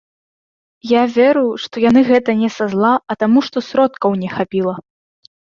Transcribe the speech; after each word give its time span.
Я 0.91 1.03
веру, 1.17 1.43
што 1.65 1.75
яны 1.89 2.01
гэта 2.09 2.31
не 2.41 2.49
са 2.57 2.65
зла, 2.73 2.93
а 3.11 3.19
таму 3.25 3.45
што 3.51 3.57
сродкаў 3.69 4.19
не 4.25 4.29
хапіла. 4.35 4.75